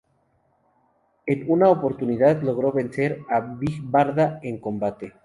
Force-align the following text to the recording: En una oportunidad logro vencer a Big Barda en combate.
En 1.27 1.43
una 1.47 1.69
oportunidad 1.69 2.41
logro 2.41 2.71
vencer 2.71 3.19
a 3.29 3.39
Big 3.39 3.81
Barda 3.83 4.39
en 4.41 4.57
combate. 4.59 5.13